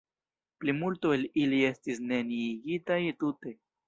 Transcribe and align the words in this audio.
Plimulto 0.63 1.11
el 1.17 1.25
ili 1.41 1.59
estis 1.67 2.01
neniigitaj 2.13 2.99
tute. 3.25 3.55